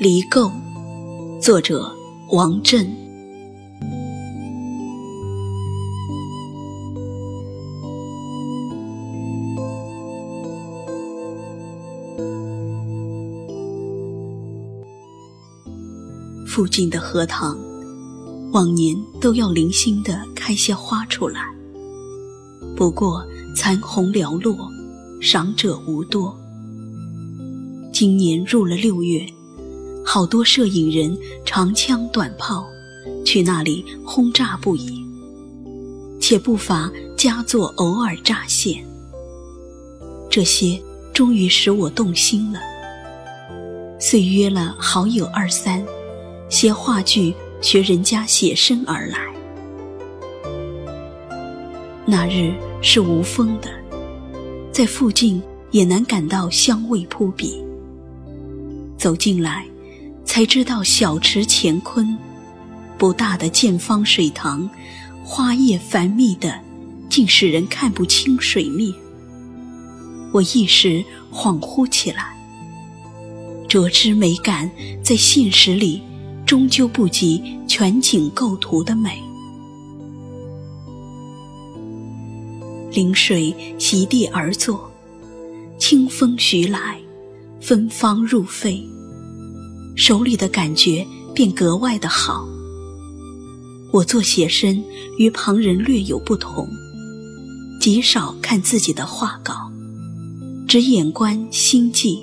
[0.00, 0.48] 离垢，
[1.40, 1.92] 作者
[2.30, 2.86] 王震。
[16.46, 17.58] 附近的荷塘，
[18.52, 21.40] 往年都要零星的开些花出来，
[22.76, 23.26] 不过
[23.56, 24.56] 残红寥落，
[25.20, 26.38] 赏者无多。
[27.92, 29.26] 今年入了六月，
[30.10, 32.66] 好多摄影人长枪短炮
[33.26, 35.04] 去那里轰炸不已，
[36.18, 38.82] 且不乏佳作偶尔乍现。
[40.30, 42.58] 这些终于使我动心了，
[44.00, 45.84] 遂约了好友二三。
[46.48, 49.18] 携话剧学人家写生而来。
[52.06, 53.68] 那日是无风的，
[54.72, 57.62] 在附近也难感到香味扑鼻。
[58.96, 59.66] 走进来，
[60.28, 62.16] 才知道小池乾坤，
[62.98, 64.68] 不大的见方水塘，
[65.24, 66.60] 花叶繁密的，
[67.08, 68.92] 竟使人看不清水面。
[70.30, 72.36] 我一时恍惚起来，
[73.66, 74.70] 折枝美感
[75.02, 76.02] 在现实里。
[76.46, 79.22] 终究不及全景构图的美。
[82.90, 84.90] 临水席地而坐，
[85.78, 86.98] 清风徐来，
[87.60, 88.82] 芬芳入肺，
[89.98, 91.04] 手里的感觉
[91.34, 92.48] 便格外的好。
[93.90, 94.80] 我做写生
[95.18, 96.68] 与旁人略有不同，
[97.80, 99.72] 极少看自己的画稿，
[100.68, 102.22] 只眼观心迹，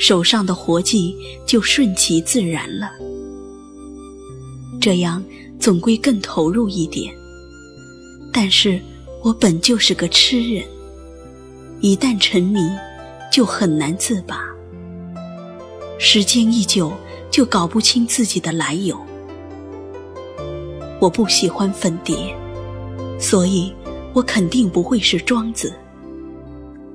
[0.00, 1.14] 手上的活计
[1.46, 2.90] 就顺其自然了。
[4.80, 5.22] 这样
[5.60, 7.14] 总归更投入一点，
[8.32, 8.82] 但是
[9.22, 10.66] 我本就是个痴人，
[11.80, 12.58] 一旦沉迷，
[13.30, 14.49] 就很难自拔。
[16.02, 16.90] 时间一久，
[17.30, 18.98] 就搞不清自己的来由。
[20.98, 22.34] 我不喜欢粉蝶，
[23.18, 23.70] 所以
[24.14, 25.74] 我肯定不会是庄子，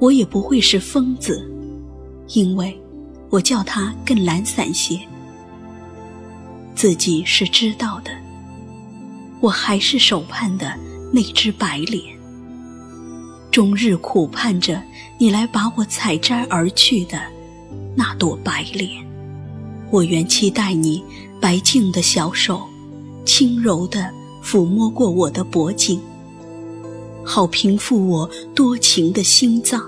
[0.00, 1.48] 我也不会是疯子，
[2.30, 2.76] 因为
[3.30, 4.98] 我叫他更懒散些。
[6.74, 8.10] 自己是知道的，
[9.38, 10.74] 我还是手盼的
[11.12, 12.02] 那只白莲，
[13.52, 14.82] 终日苦盼着
[15.18, 17.22] 你来把我采摘而去的
[17.98, 18.88] 那朵白莲。
[19.90, 21.02] 我原期待你
[21.40, 22.62] 白净的小手，
[23.24, 24.08] 轻柔地
[24.40, 26.00] 抚摸过我的脖颈，
[27.24, 29.82] 好平复我多情的心脏。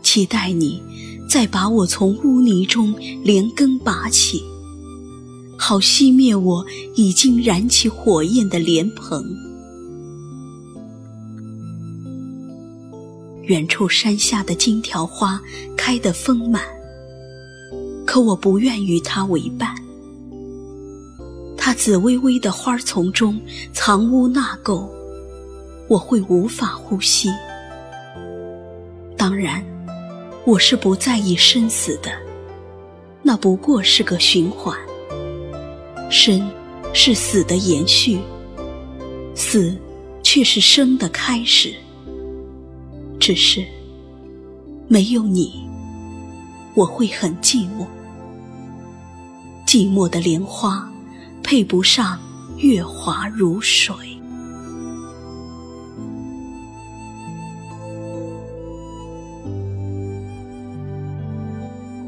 [0.00, 0.80] 期待你
[1.28, 2.94] 再把我从污泥中
[3.24, 4.40] 连根拔起。
[5.58, 6.64] 好熄灭我
[6.94, 9.24] 已经燃起火焰的莲蓬。
[13.50, 15.40] 远处山下的金条花
[15.76, 16.62] 开得丰满，
[18.06, 19.74] 可我不愿与它为伴。
[21.56, 23.40] 它紫微微的花丛中
[23.72, 24.88] 藏污纳垢，
[25.88, 27.28] 我会无法呼吸。
[29.16, 29.64] 当然，
[30.44, 32.12] 我是不在意生死的，
[33.20, 34.78] 那不过是个循环。
[36.08, 36.48] 生
[36.92, 38.20] 是死的延续，
[39.34, 39.76] 死
[40.22, 41.74] 却是生的开始。
[43.20, 43.64] 只是
[44.88, 45.68] 没有你，
[46.74, 47.86] 我会很寂寞。
[49.66, 50.90] 寂寞的莲花
[51.42, 52.18] 配不上
[52.56, 53.94] 月华如水。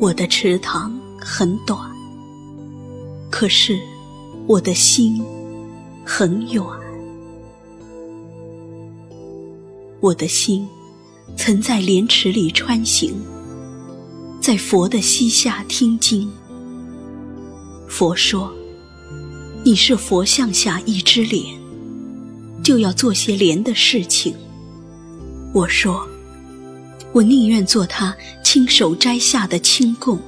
[0.00, 1.78] 我的池塘很短，
[3.30, 3.78] 可是。
[4.48, 5.24] 我的心
[6.04, 6.60] 很远，
[10.00, 10.68] 我的心
[11.36, 13.14] 曾在莲池里穿行，
[14.40, 16.30] 在佛的膝下听经。
[17.88, 18.52] 佛说
[19.64, 21.44] ：“你是佛像下一只莲，
[22.62, 24.34] 就要做些莲的事情。”
[25.52, 26.06] 我说
[27.12, 30.18] ：“我宁愿做他亲手摘下的清供，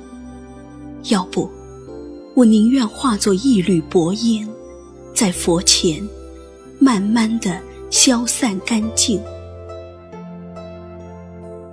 [1.05, 1.51] 要不。”
[2.35, 4.49] 我宁愿化作一缕薄烟，
[5.15, 6.05] 在佛前
[6.81, 9.23] 慢慢的消散干净。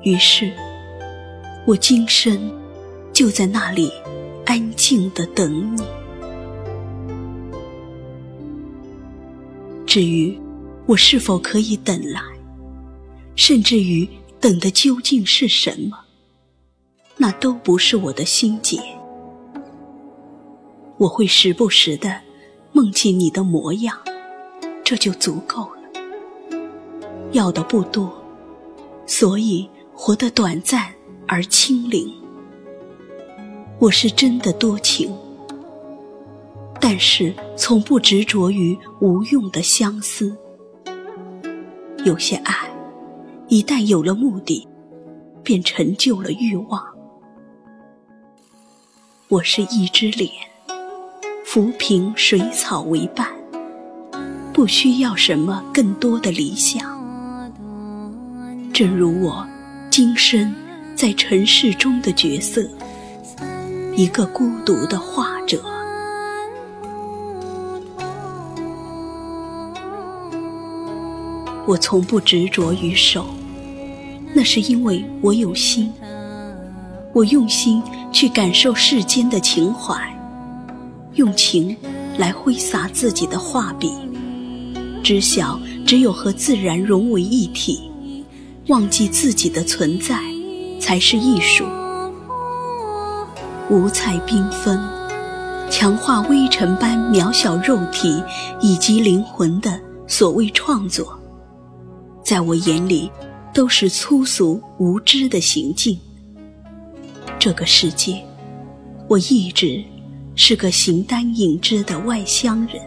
[0.03, 0.51] 于是，
[1.65, 2.51] 我今生
[3.13, 3.91] 就在那里
[4.45, 5.83] 安静的等你。
[9.85, 10.35] 至于
[10.85, 12.21] 我是否可以等来，
[13.35, 14.07] 甚至于
[14.39, 15.99] 等的究竟是什么，
[17.17, 18.81] 那都不是我的心结。
[20.97, 22.21] 我会时不时的
[22.71, 23.97] 梦见你的模样，
[24.83, 25.81] 这就足够了。
[27.33, 28.11] 要的不多，
[29.05, 29.69] 所以
[30.03, 30.91] 活得短暂
[31.27, 32.11] 而清灵。
[33.77, 35.15] 我是真的多情，
[36.79, 40.35] 但是从不执着于无用的相思。
[42.03, 42.67] 有些爱，
[43.47, 44.67] 一旦有了目的，
[45.43, 46.83] 便成就了欲望。
[49.27, 50.31] 我是一只莲，
[51.45, 53.27] 浮萍水草为伴，
[54.51, 56.99] 不需要什么更多的理想。
[58.73, 59.45] 正如我
[59.91, 60.55] 今生
[60.95, 62.65] 在尘世中的角色。
[63.97, 65.61] 一个孤独的画者，
[71.67, 73.25] 我从不执着于手，
[74.33, 75.91] 那是因为我有心，
[77.11, 77.83] 我用心
[78.13, 79.93] 去感受世间的情怀，
[81.15, 81.75] 用情
[82.17, 83.91] 来挥洒自己的画笔，
[85.03, 87.90] 知晓只有和自然融为一体，
[88.71, 90.17] 忘记自己的存在，
[90.79, 91.65] 才是艺术。
[93.69, 94.79] 五彩缤纷，
[95.69, 98.23] 强化微尘般渺小肉体
[98.61, 99.77] 以及灵魂的
[100.07, 101.19] 所谓创作，
[102.23, 103.11] 在我眼里
[103.53, 105.99] 都是粗俗无知的行径。
[107.37, 108.23] 这个世界，
[109.09, 109.83] 我一直
[110.33, 112.81] 是个形单影只的外乡人，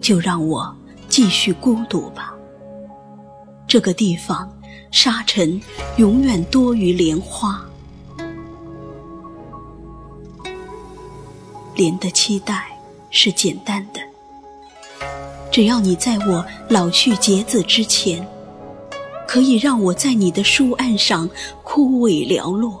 [0.00, 0.72] 就让我
[1.08, 2.31] 继续孤独吧。
[3.72, 4.46] 这个地方，
[4.90, 5.58] 沙尘
[5.96, 7.58] 永远多于莲花。
[11.74, 12.66] 莲的期待
[13.08, 14.00] 是简单的，
[15.50, 18.28] 只要你在我老去结子之前，
[19.26, 21.26] 可以让我在你的书案上
[21.62, 22.78] 枯萎寥落，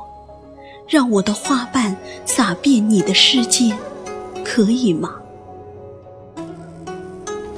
[0.86, 1.96] 让我的花瓣
[2.26, 3.74] 洒遍你的诗间，
[4.44, 5.14] 可以吗？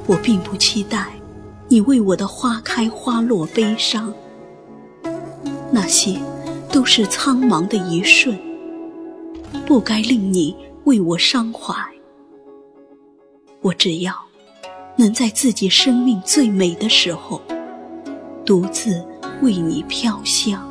[0.07, 1.09] 我并不期待
[1.69, 4.13] 你为我的花开花落悲伤，
[5.73, 6.21] 那些
[6.71, 8.39] 都是苍茫的一瞬，
[9.67, 10.57] 不该令你。
[10.85, 11.75] 为我伤怀，
[13.63, 14.15] 我只要
[14.97, 17.41] 能在自己生命最美的时候，
[18.45, 19.03] 独自
[19.41, 20.63] 为你飘香。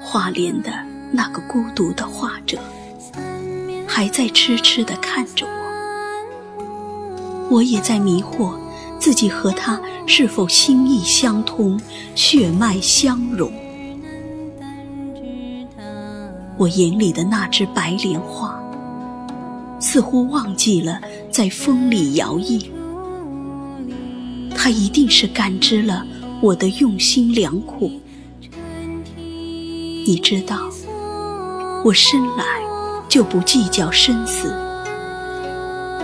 [0.00, 0.70] 画莲的
[1.10, 2.56] 那个孤独的画者，
[3.88, 5.59] 还在痴痴地看着我，
[7.50, 8.54] 我也在迷惑
[8.98, 11.80] 自己和他是否心意相通，
[12.14, 13.52] 血脉相融。
[16.56, 18.62] 我眼里的那只白莲花，
[19.80, 21.00] 似乎忘记了
[21.30, 22.64] 在风里摇曳。
[24.54, 26.06] 它一定是感知了
[26.40, 27.90] 我的用心良苦。
[29.16, 30.58] 你知道，
[31.84, 32.44] 我生来
[33.08, 34.69] 就不计较生死。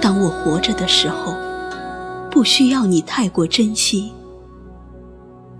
[0.06, 1.34] 当我活着的时候，
[2.30, 4.12] 不需要你太过珍惜。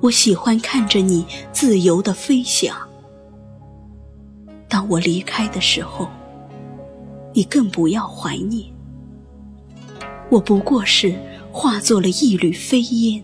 [0.00, 2.76] 我喜欢看着你自由的飞翔。
[4.68, 6.06] 当我离开的时候，
[7.34, 8.64] 你更不要怀念。
[10.30, 11.12] 我不过是
[11.50, 13.20] 化作了一缕飞烟，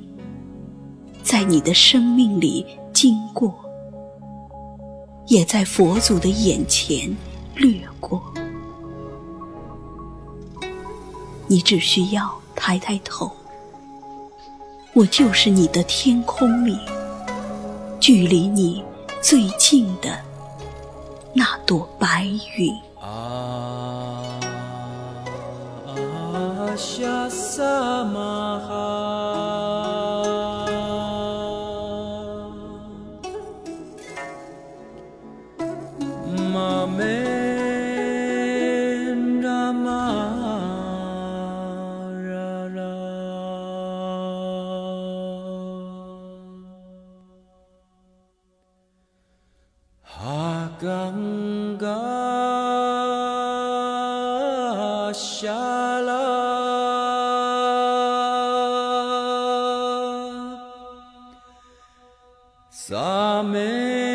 [1.22, 3.54] 在你的生命里经过，
[5.28, 7.16] 也在佛祖的眼前
[7.54, 8.20] 掠过。
[11.52, 13.30] 你只需要抬抬头，
[14.94, 16.78] 我就是你的天空里，
[18.00, 18.82] 距离你
[19.20, 20.18] 最近的。
[21.34, 22.24] 那朵白
[22.56, 22.74] 云。
[62.92, 64.11] 覚め